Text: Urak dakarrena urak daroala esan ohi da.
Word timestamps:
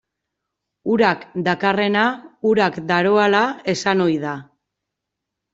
Urak 0.93 1.27
dakarrena 1.49 2.05
urak 2.53 2.79
daroala 2.93 3.43
esan 3.75 4.03
ohi 4.09 4.21
da. 4.25 4.33